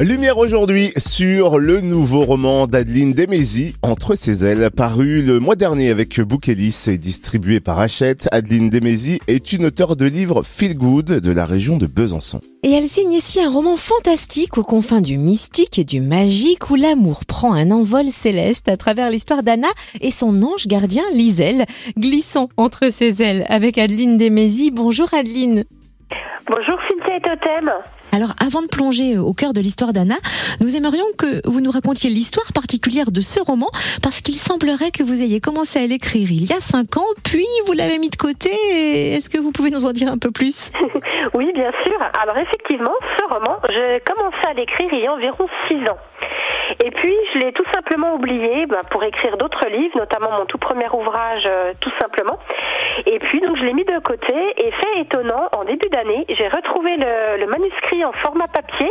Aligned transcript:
Lumière 0.00 0.38
aujourd'hui 0.38 0.92
sur 0.96 1.58
le 1.58 1.82
nouveau 1.82 2.24
roman 2.24 2.66
d'Adeline 2.66 3.12
Demézy, 3.12 3.74
Entre 3.82 4.14
ses 4.14 4.46
ailes, 4.46 4.70
paru 4.74 5.20
le 5.20 5.40
mois 5.40 5.56
dernier 5.56 5.90
avec 5.90 6.18
Bouquelis 6.22 6.86
et 6.88 6.96
distribué 6.96 7.60
par 7.60 7.78
Hachette. 7.78 8.26
Adeline 8.32 8.70
Demézy 8.70 9.18
est 9.28 9.52
une 9.52 9.66
auteure 9.66 9.96
de 9.96 10.06
livres 10.06 10.42
feel 10.42 10.72
good 10.74 11.04
de 11.04 11.30
la 11.30 11.44
région 11.44 11.76
de 11.76 11.86
Besançon. 11.86 12.40
Et 12.62 12.72
elle 12.72 12.88
signe 12.88 13.12
ici 13.12 13.42
un 13.42 13.50
roman 13.50 13.76
fantastique 13.76 14.56
aux 14.56 14.64
confins 14.64 15.02
du 15.02 15.18
mystique 15.18 15.78
et 15.78 15.84
du 15.84 16.00
magique 16.00 16.70
où 16.70 16.76
l'amour 16.76 17.26
prend 17.26 17.52
un 17.52 17.70
envol 17.70 18.06
céleste 18.06 18.70
à 18.70 18.78
travers 18.78 19.10
l'histoire 19.10 19.42
d'Anna 19.42 19.68
et 20.00 20.10
son 20.10 20.42
ange 20.42 20.66
gardien 20.66 21.04
Liselle, 21.12 21.66
glissant 21.98 22.48
entre 22.56 22.88
ses 22.88 23.20
ailes 23.20 23.44
avec 23.50 23.76
Adeline 23.76 24.16
Demézy. 24.16 24.70
Bonjour 24.70 25.12
Adeline. 25.12 25.66
Bonjour 26.46 26.78
Cynthia 26.88 27.18
et 27.18 27.20
Totem. 27.20 27.70
Alors, 28.12 28.30
avant 28.44 28.62
de 28.62 28.66
plonger 28.66 29.18
au 29.18 29.32
cœur 29.32 29.52
de 29.52 29.60
l'histoire 29.60 29.92
d'Anna, 29.92 30.16
nous 30.60 30.74
aimerions 30.74 31.04
que 31.16 31.46
vous 31.48 31.60
nous 31.60 31.70
racontiez 31.70 32.10
l'histoire 32.10 32.52
particulière 32.52 33.10
de 33.12 33.20
ce 33.20 33.40
roman, 33.40 33.68
parce 34.02 34.20
qu'il 34.20 34.34
semblerait 34.34 34.90
que 34.90 35.02
vous 35.02 35.22
ayez 35.22 35.40
commencé 35.40 35.78
à 35.78 35.86
l'écrire 35.86 36.28
il 36.30 36.44
y 36.48 36.52
a 36.52 36.60
cinq 36.60 36.96
ans, 36.96 37.06
puis 37.22 37.46
vous 37.66 37.72
l'avez 37.72 37.98
mis 37.98 38.10
de 38.10 38.16
côté. 38.16 38.50
Est-ce 39.14 39.28
que 39.28 39.38
vous 39.38 39.52
pouvez 39.52 39.70
nous 39.70 39.86
en 39.86 39.92
dire 39.92 40.08
un 40.08 40.18
peu 40.18 40.30
plus? 40.30 40.72
Oui, 41.32 41.48
bien 41.54 41.70
sûr. 41.86 41.96
Alors, 42.20 42.36
effectivement, 42.38 42.90
ce 43.16 43.24
roman, 43.32 43.56
j'ai 43.68 44.00
commencé 44.04 44.36
à 44.48 44.54
l'écrire 44.54 44.88
il 44.92 45.04
y 45.04 45.06
a 45.06 45.12
environ 45.12 45.46
six 45.68 45.76
ans. 45.88 45.96
Et 46.84 46.90
puis, 46.90 47.14
je 47.34 47.38
l'ai 47.40 47.52
tout 47.52 47.64
simplement 47.74 48.14
oublié 48.14 48.66
bah, 48.66 48.80
pour 48.90 49.02
écrire 49.02 49.36
d'autres 49.36 49.66
livres, 49.68 49.98
notamment 49.98 50.30
mon 50.38 50.46
tout 50.46 50.58
premier 50.58 50.88
ouvrage, 50.92 51.42
euh, 51.46 51.72
tout 51.80 51.92
simplement. 52.00 52.38
Et 53.06 53.18
puis, 53.18 53.40
donc, 53.40 53.56
je 53.56 53.64
l'ai 53.64 53.72
mis 53.72 53.84
de 53.84 53.98
côté. 53.98 54.34
Et 54.56 54.70
fait 54.70 55.00
étonnant, 55.00 55.48
en 55.56 55.64
début 55.64 55.88
d'année, 55.88 56.24
j'ai 56.28 56.48
retrouvé 56.48 56.96
le, 56.96 57.38
le, 57.38 57.46
manuscrit 57.46 58.04
en 58.04 58.12
format 58.12 58.48
papier 58.48 58.90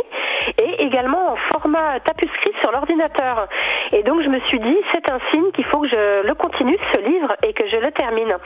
et 0.62 0.82
également 0.82 1.32
en 1.32 1.36
format 1.52 2.00
tapuscrit 2.00 2.52
sur 2.62 2.72
l'ordinateur. 2.72 3.48
Et 3.92 4.02
donc, 4.02 4.22
je 4.22 4.28
me 4.28 4.40
suis 4.40 4.60
dit, 4.60 4.76
c'est 4.92 5.10
un 5.10 5.18
signe 5.32 5.50
qu'il 5.52 5.64
faut 5.64 5.80
que 5.80 5.88
je 5.88 6.26
le 6.26 6.34
continue, 6.34 6.78
ce 6.94 7.00
livre, 7.00 7.34
et 7.46 7.52
que 7.52 7.66
je 7.68 7.76
le 7.76 7.90
termine. 7.92 8.36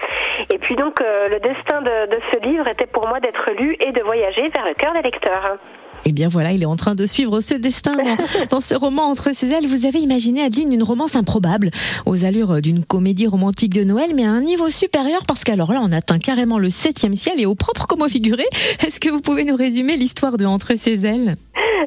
Et 0.50 0.58
puis, 0.58 0.76
donc, 0.76 1.00
euh, 1.00 1.28
le 1.28 1.40
destin 1.40 1.82
de, 1.82 2.06
de 2.14 2.20
ce 2.32 2.38
livre 2.40 2.66
était 2.68 2.86
pour 2.86 3.06
moi 3.08 3.20
d'être 3.20 3.50
lu 3.52 3.76
et 3.80 3.92
de 3.92 4.02
voyager 4.02 4.48
vers 4.48 4.64
le 4.64 4.74
cœur 4.74 4.92
des 4.92 5.02
lecteurs. 5.02 5.58
Et 6.06 6.10
eh 6.10 6.12
bien 6.12 6.28
voilà, 6.28 6.52
il 6.52 6.62
est 6.62 6.66
en 6.66 6.76
train 6.76 6.94
de 6.94 7.06
suivre 7.06 7.40
ce 7.40 7.54
destin 7.54 7.96
dans, 7.96 8.16
dans, 8.50 8.60
ce 8.60 8.74
roman 8.74 9.04
Entre 9.04 9.34
ses 9.34 9.50
ailes. 9.52 9.66
Vous 9.66 9.86
avez 9.86 10.00
imaginé, 10.00 10.42
Adeline, 10.42 10.72
une 10.72 10.82
romance 10.82 11.16
improbable, 11.16 11.70
aux 12.04 12.26
allures 12.26 12.60
d'une 12.60 12.84
comédie 12.84 13.26
romantique 13.26 13.72
de 13.72 13.84
Noël, 13.84 14.10
mais 14.14 14.26
à 14.26 14.30
un 14.30 14.42
niveau 14.42 14.68
supérieur, 14.68 15.24
parce 15.26 15.44
qu'alors 15.44 15.72
là, 15.72 15.80
on 15.82 15.92
atteint 15.92 16.18
carrément 16.18 16.58
le 16.58 16.68
septième 16.68 17.16
ciel 17.16 17.40
et 17.40 17.46
au 17.46 17.54
propre 17.54 17.86
comme 17.86 18.02
au 18.02 18.08
figuré. 18.08 18.44
Est-ce 18.86 19.00
que 19.00 19.08
vous 19.08 19.22
pouvez 19.22 19.44
nous 19.44 19.56
résumer 19.56 19.96
l'histoire 19.96 20.36
de 20.36 20.44
Entre 20.44 20.76
ses 20.76 21.06
ailes? 21.06 21.36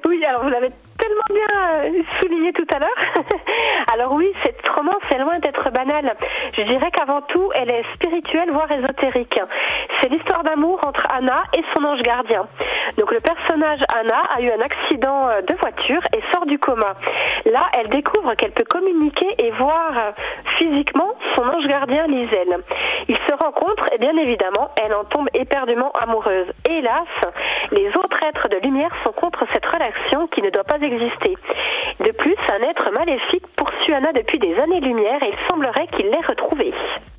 Oui, 0.07 0.23
alors 0.25 0.43
vous 0.43 0.49
l'avez 0.49 0.69
tellement 1.07 1.21
bien 1.29 1.61
euh, 1.73 2.03
souligné 2.21 2.53
tout 2.53 2.65
à 2.73 2.79
l'heure. 2.79 2.89
Alors 3.93 4.13
oui, 4.13 4.31
cette 4.43 4.67
romance 4.69 5.01
est 5.13 5.19
loin 5.19 5.39
d'être 5.39 5.69
banale. 5.71 6.15
Je 6.55 6.61
dirais 6.63 6.91
qu'avant 6.91 7.21
tout, 7.21 7.51
elle 7.55 7.69
est 7.69 7.83
spirituelle, 7.95 8.49
voire 8.51 8.71
ésotérique. 8.71 9.39
C'est 10.01 10.09
l'histoire 10.09 10.43
d'amour 10.43 10.79
entre 10.85 11.05
Anna 11.11 11.43
et 11.57 11.63
son 11.73 11.83
ange 11.83 12.01
gardien. 12.01 12.47
Donc 12.97 13.11
le 13.11 13.19
personnage 13.19 13.79
Anna 13.93 14.21
a 14.35 14.41
eu 14.41 14.51
un 14.51 14.61
accident 14.61 15.27
euh, 15.29 15.41
de 15.41 15.55
voiture 15.55 16.01
et 16.15 16.21
sort 16.33 16.45
du 16.45 16.59
coma. 16.59 16.93
Là, 17.45 17.69
elle 17.77 17.89
découvre 17.89 18.33
qu'elle 18.35 18.51
peut 18.51 18.65
communiquer 18.69 19.27
et 19.37 19.51
voir 19.51 19.91
euh, 19.95 20.11
physiquement 20.57 21.13
son 21.35 21.43
ange 21.43 21.67
gardien 21.67 22.07
Liselle. 22.07 22.57
Ils 23.07 23.17
se 23.27 23.33
rencontrent 23.33 23.87
et 23.93 23.97
bien 23.99 24.15
évidemment, 24.17 24.69
elle 24.83 24.93
en 24.93 25.05
tombe 25.05 25.27
éperdument 25.33 25.91
amoureuse. 25.91 26.47
Hélas, 26.69 27.07
les 27.71 27.87
autres 27.89 28.21
êtres 28.23 28.49
de 28.49 28.57
lumière 28.65 28.91
sont 29.05 29.13
contre 29.13 29.45
cette 29.53 29.65
relation 29.65 30.27
qui 30.27 30.41
ne 30.41 30.49
doit 30.49 30.63
pas 30.63 30.79
exister. 30.79 31.35
De 31.99 32.11
plus, 32.11 32.35
un 32.51 32.69
être 32.69 32.91
maléfique 32.91 33.45
poursuit 33.55 33.93
Anna 33.93 34.11
depuis 34.13 34.39
des 34.39 34.55
années-lumière 34.55 35.21
et 35.23 35.29
il 35.29 35.49
semblerait 35.49 35.87
qu'il 35.95 36.07
l'ait 36.07 36.25
retrouvée. 36.27 36.73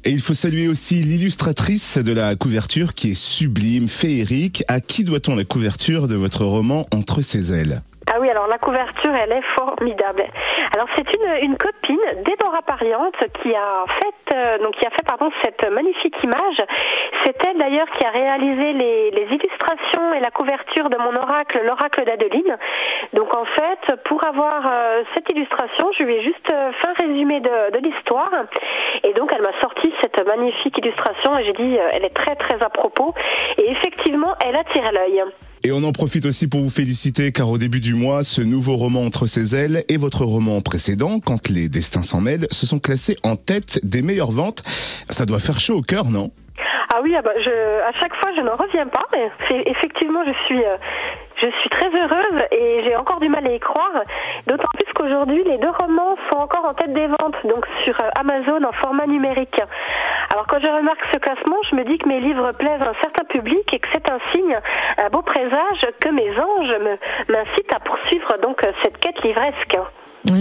Et 0.04 0.10
il 0.10 0.20
faut 0.20 0.34
saluer 0.34 0.68
aussi 0.68 0.96
l'illustratrice 0.96 1.98
de 1.98 2.12
la 2.12 2.34
couverture 2.36 2.94
qui 2.94 3.10
est 3.10 3.18
sublime, 3.18 3.88
féerique. 3.88 4.64
À 4.68 4.80
qui 4.80 5.04
doit-on 5.04 5.36
la 5.36 5.44
couverture 5.44 6.08
de 6.08 6.14
votre 6.14 6.44
roman 6.44 6.86
Entre 6.94 7.20
ses 7.20 7.52
ailes? 7.52 7.82
Oui, 8.20 8.30
alors 8.30 8.46
la 8.46 8.58
couverture, 8.58 9.14
elle 9.14 9.32
est 9.32 9.42
formidable. 9.56 10.24
Alors 10.74 10.88
c'est 10.96 11.06
une, 11.42 11.56
copine, 11.56 11.98
Déborah 12.24 12.62
Pariante, 12.62 13.16
qui 13.42 13.54
a 13.54 13.84
fait 14.00 14.34
euh, 14.36 14.58
cette 15.44 15.70
magnifique 15.70 16.16
image. 16.24 16.56
C'est 17.24 17.36
elle 17.46 17.58
d'ailleurs 17.58 17.88
qui 17.90 18.06
a 18.06 18.10
réalisé 18.10 18.72
les, 18.72 19.26
illustrations 19.30 19.77
la 20.28 20.32
couverture 20.32 20.90
de 20.90 20.98
mon 20.98 21.16
oracle, 21.16 21.58
l'oracle 21.64 22.04
d'Adeline. 22.04 22.56
Donc 23.14 23.34
en 23.34 23.46
fait, 23.46 23.96
pour 24.04 24.22
avoir 24.26 24.60
euh, 24.66 25.02
cette 25.14 25.24
illustration, 25.32 25.86
je 25.98 26.04
lui 26.04 26.16
ai 26.16 26.22
juste 26.22 26.52
euh, 26.52 26.70
fait 26.72 26.88
un 26.90 27.06
résumé 27.06 27.40
de, 27.40 27.78
l'histoire. 27.78 28.30
Et 29.04 29.14
donc 29.14 29.30
elle 29.34 29.40
m'a 29.40 29.58
sorti 29.62 29.90
cette 30.02 30.20
magnifique 30.26 30.76
illustration 30.76 31.38
et 31.38 31.44
j'ai 31.46 31.52
dit 31.54 31.78
elle 31.92 32.04
est 32.04 32.14
très 32.14 32.36
très 32.36 32.60
à 32.62 32.68
propos. 32.68 33.14
Et 33.56 33.70
effectivement, 33.70 34.34
elle 34.44 34.56
attire 34.56 34.92
l'œil. 34.92 35.22
Et 35.64 35.72
on 35.72 35.82
en 35.82 35.92
profite 35.92 36.26
aussi 36.26 36.46
pour 36.46 36.60
vous 36.60 36.70
féliciter 36.70 37.32
car 37.32 37.50
au 37.50 37.56
début 37.56 37.80
du 37.80 37.94
mois, 37.94 38.22
ce 38.22 38.42
nouveau 38.42 38.76
roman 38.76 39.04
Entre 39.04 39.26
ses 39.26 39.56
ailes 39.56 39.84
et 39.88 39.96
votre 39.96 40.24
roman 40.24 40.60
précédent, 40.60 41.20
Quand 41.24 41.48
les 41.48 41.70
destins 41.70 42.02
s'en 42.02 42.20
mêlent, 42.20 42.46
se 42.50 42.66
sont 42.66 42.80
classés 42.80 43.16
en 43.22 43.36
tête 43.36 43.80
des 43.82 44.02
meilleures 44.02 44.32
ventes. 44.32 44.62
Ça 45.08 45.24
doit 45.24 45.38
faire 45.38 45.58
chaud 45.58 45.78
au 45.78 45.82
cœur, 45.82 46.10
non? 46.10 46.30
Ah 46.94 47.00
oui, 47.02 47.14
ah 47.16 47.22
bah, 47.22 47.32
je, 47.36 47.50
à 47.82 47.92
chaque 47.92 48.14
fois 48.16 48.30
je 48.34 48.40
n'en 48.40 48.56
reviens 48.56 48.86
pas. 48.86 49.04
Mais 49.12 49.30
effectivement, 49.66 50.24
je 50.26 50.32
suis, 50.46 50.64
euh, 50.64 50.76
je 51.36 51.46
suis 51.46 51.70
très 51.70 51.88
heureuse 51.88 52.42
et 52.50 52.82
j'ai 52.84 52.96
encore 52.96 53.20
du 53.20 53.28
mal 53.28 53.46
à 53.46 53.52
y 53.52 53.60
croire. 53.60 54.02
D'autant 54.46 54.68
plus 54.78 54.92
qu'aujourd'hui, 54.94 55.44
les 55.44 55.58
deux 55.58 55.70
romans 55.70 56.16
sont 56.30 56.38
encore 56.38 56.64
en 56.64 56.74
tête 56.74 56.92
des 56.92 57.06
ventes, 57.06 57.36
donc 57.44 57.66
sur 57.84 57.94
euh, 58.00 58.08
Amazon 58.18 58.62
en 58.64 58.72
format 58.72 59.06
numérique. 59.06 59.60
Alors 60.32 60.46
quand 60.46 60.60
je 60.60 60.66
remarque 60.66 61.04
ce 61.12 61.18
classement, 61.18 61.56
je 61.70 61.76
me 61.76 61.84
dis 61.84 61.98
que 61.98 62.08
mes 62.08 62.20
livres 62.20 62.52
plaisent 62.52 62.82
à 62.82 62.90
un 62.90 63.00
certain 63.02 63.24
public 63.24 63.74
et 63.74 63.78
que 63.78 63.88
c'est 63.92 64.10
un 64.10 64.18
signe, 64.32 64.58
un 64.98 65.08
beau 65.10 65.22
présage 65.22 65.86
que 66.00 66.08
mes 66.08 66.30
anges 66.30 66.76
m'incitent 67.28 67.74
à 67.74 67.80
poursuivre 67.80 68.28
donc 68.42 68.60
cette 68.82 68.98
quête 68.98 69.22
livresque. 69.22 69.78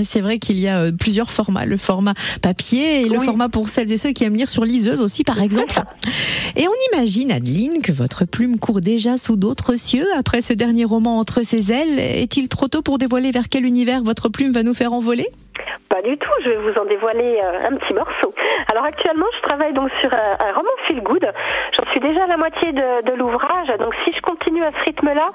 C'est 0.04 0.22
vrai 0.22 0.40
qu'il 0.40 0.60
y 0.60 0.68
a 0.68 0.80
euh, 0.80 0.92
plusieurs 0.92 1.30
formats, 1.30 1.66
le 1.66 1.78
format 1.78 2.14
papier 2.42 3.02
et 3.02 3.10
le 3.10 3.20
format 3.20 3.50
pour 3.50 3.70
celles 3.70 3.92
et 3.92 3.98
ceux 3.98 4.12
qui 4.12 4.24
aiment 4.24 4.36
lire 4.36 4.50
sur 4.50 4.66
liseuse 4.66 5.02
aussi 5.02 5.24
par 5.24 5.42
exemple. 5.42 5.82
Et 6.56 6.68
on 6.68 6.96
imagine, 6.96 7.32
Adeline, 7.32 7.82
que 7.82 7.92
votre 7.92 8.26
plume 8.26 8.60
court 8.60 8.82
déjà 8.82 9.18
sous 9.18 9.36
d'autres 9.36 9.76
cieux 9.76 10.08
après 10.16 10.42
ce 10.42 10.54
dernier 10.54 10.86
roman 10.86 11.20
Entre 11.20 11.44
ses 11.44 11.72
ailes. 11.72 12.00
Est-il 12.00 12.50
trop 12.50 12.68
tôt 12.68 12.82
pour 12.82 12.98
dévoiler 12.98 13.32
vers 13.32 13.50
quel 13.50 13.66
univers 13.66 14.04
votre 14.04 14.30
plume 14.30 14.52
va 14.52 14.64
nous 14.64 14.74
faire 14.74 14.94
envoler? 14.94 15.28
Pas 15.90 16.02
du 16.02 16.18
tout, 16.18 16.32
je 16.44 16.50
vais 16.50 16.58
vous 16.58 16.80
en 16.80 16.86
dévoiler 16.86 17.40
euh, 17.42 17.68
un 17.68 17.76
petit 17.78 17.94
morceau. 17.94 18.34
Alors 18.72 18.86
actuellement, 18.86 19.26
je 19.38 19.48
travaille 19.48 19.74
donc 19.74 19.90
sur 20.02 20.14
un, 20.14 20.52
roman 20.54 20.70
feel 20.88 21.02
good. 21.02 21.26
J'en 21.78 21.92
suis 21.92 22.00
déjà 22.00 22.24
à 22.24 22.28
la 22.28 22.38
moitié 22.38 22.72
de, 22.72 23.04
de 23.04 23.14
l'ouvrage, 23.14 23.68
donc 23.80 23.94
si 24.06 24.14
je 24.14 24.22
continue 24.22 24.64
à 24.64 24.72
ce 24.72 24.80
rythme-là, 24.88 25.28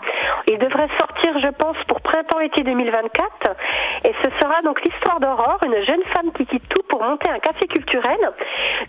il 0.48 0.58
devrait 0.58 0.88
sortir, 0.98 1.38
je 1.38 1.48
pense, 1.48 1.76
pour 1.88 2.00
printemps-été 2.00 2.62
2024. 2.62 3.56
Et 4.04 4.12
ce 4.22 4.30
sera 4.40 4.60
donc 4.62 4.80
l'histoire 4.82 5.20
d'Aurore, 5.20 5.58
une 5.64 5.76
jeune 5.86 6.02
femme 6.14 6.32
qui 6.32 6.46
quitte 6.46 6.68
tout 6.68 6.82
pour 6.88 7.02
monter 7.02 7.30
un 7.30 7.38
café 7.38 7.66
culturel. 7.66 8.18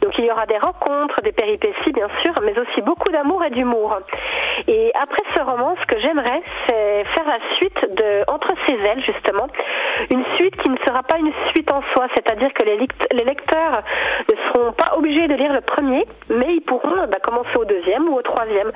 Donc 0.02 0.18
il 0.18 0.26
y 0.26 0.32
aura 0.32 0.46
des 0.46 0.58
rencontres, 0.58 1.22
des 1.24 1.32
péripéties 1.32 1.92
bien 1.94 2.10
sûr, 2.24 2.34
mais 2.44 2.58
aussi 2.60 2.82
beaucoup 2.82 3.12
d'amour 3.12 3.44
et 3.44 3.50
d'humour. 3.50 4.00
Et 4.68 4.92
après 5.00 5.24
ce 5.36 5.42
roman, 5.42 5.76
ce 5.82 5.86
que 5.86 6.00
j'aimerais, 6.02 6.42
c'est 6.68 7.06
la 7.34 7.56
suite 7.58 7.98
de 7.98 8.32
Entre 8.32 8.54
ses 8.68 8.76
ailes 8.76 9.04
justement, 9.06 9.48
une 10.12 10.24
suite 10.38 10.56
qui 10.58 10.70
ne 10.70 10.78
sera 10.86 11.04
pas 11.04 11.18
une 11.18 11.32
suite 11.50 11.72
en 11.72 11.82
soi, 11.94 12.08
c'est-à-dire 12.16 12.54
que 12.54 12.64
les, 12.64 12.78
lecteurs 13.24 13.84
ne 14.30 14.36
seront 14.36 14.72
pas 14.74 14.96
obligés 14.98 15.28
de 15.28 15.36
lire 15.36 15.54
le 15.54 15.62
premier, 15.62 16.06
mais 16.30 16.56
ils 16.56 16.62
pourront 16.62 17.08
bah, 17.08 17.20
commencer 17.22 17.56
au 17.58 17.66
deuxième 17.66 18.08
ou 18.10 18.14
au 18.14 18.22
troisième. 18.22 18.72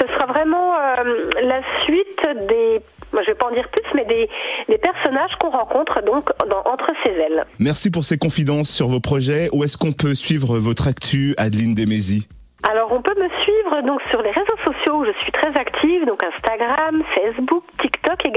Ce 0.00 0.06
sera 0.08 0.26
vraiment 0.26 0.74
euh, 0.74 1.30
la 1.42 1.60
suite 1.84 2.48
des 2.48 2.80
je 3.12 3.18
ne 3.18 3.26
vais 3.26 3.34
pas 3.34 3.46
en 3.46 3.52
dire 3.52 3.68
plus, 3.68 3.84
mais 3.94 4.06
des, 4.06 4.28
des 4.70 4.78
personnages 4.78 5.32
qu'on 5.38 5.50
rencontre 5.50 6.00
donc 6.02 6.30
dans, 6.48 6.62
entre 6.64 6.90
ses 7.04 7.12
ailes. 7.12 7.44
Merci 7.58 7.90
pour 7.90 8.04
ces 8.04 8.16
confidences 8.16 8.70
sur 8.70 8.88
vos 8.88 9.00
projets. 9.00 9.50
Où 9.52 9.64
est-ce 9.64 9.76
qu'on 9.76 9.92
peut 9.92 10.14
suivre 10.14 10.56
votre 10.56 10.88
actu, 10.88 11.34
Adeline 11.36 11.74
Demézy 11.74 12.26
alors 12.64 12.92
on 12.92 13.02
peut 13.02 13.14
me 13.20 13.28
suivre 13.42 13.82
donc 13.82 14.00
sur 14.10 14.22
les 14.22 14.30
réseaux 14.30 14.58
sociaux 14.64 15.00
où 15.00 15.04
je 15.04 15.10
suis 15.20 15.32
très 15.32 15.48
active, 15.58 16.06
donc 16.06 16.22
Instagram, 16.22 17.02
Facebook, 17.16 17.64
TikTok 17.80 17.91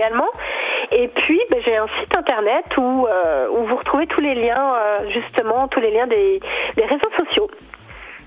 également. 0.05 0.29
Et 0.91 1.07
puis 1.07 1.39
ben, 1.51 1.59
j'ai 1.65 1.75
un 1.75 1.87
site 1.99 2.15
internet 2.17 2.65
où, 2.77 3.07
euh, 3.07 3.47
où 3.49 3.65
vous 3.67 3.75
retrouvez 3.75 4.07
tous 4.07 4.21
les 4.21 4.35
liens, 4.35 4.73
euh, 4.75 5.09
justement, 5.11 5.67
tous 5.67 5.79
les 5.79 5.91
liens 5.91 6.07
des, 6.07 6.39
des 6.77 6.85
réseaux 6.85 7.25
sociaux. 7.25 7.49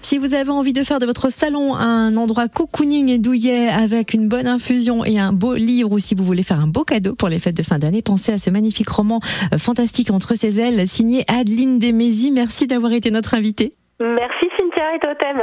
Si 0.00 0.16
vous 0.16 0.34
avez 0.34 0.50
envie 0.50 0.72
de 0.72 0.84
faire 0.84 1.00
de 1.00 1.06
votre 1.06 1.30
salon 1.30 1.75
un 1.75 2.16
endroit 2.16 2.48
cocooning 2.48 3.10
et 3.10 3.19
douillet 3.19 3.69
avec 3.69 4.14
une 4.14 4.28
bonne 4.28 4.46
infusion 4.46 5.04
et 5.04 5.19
un 5.19 5.32
beau 5.32 5.54
livre, 5.54 5.92
ou 5.92 5.98
si 5.98 6.14
vous 6.14 6.25
voulez 6.25 6.44
faire 6.44 6.60
un 6.60 6.69
beau 6.69 6.84
cadeau 6.84 7.14
pour 7.14 7.28
les 7.28 7.38
fêtes 7.38 7.56
de 7.56 7.62
fin 7.62 7.78
d'année, 7.78 8.00
pensez 8.00 8.32
à 8.32 8.38
ce 8.38 8.48
magnifique 8.48 8.88
roman 8.88 9.20
euh, 9.52 9.58
fantastique 9.58 10.10
entre 10.10 10.34
ses 10.34 10.60
ailes, 10.60 10.86
signé 10.88 11.25
Adeline 11.28 11.78
Demézy. 11.78 12.30
Merci 12.30 12.66
d'avoir 12.66 12.92
été 12.92 13.10
notre 13.10 13.34
invitée. 13.34 13.75
Merci 14.00 14.48
Cynthia 14.56 14.94
et 14.94 15.00
Totem. 15.00 15.42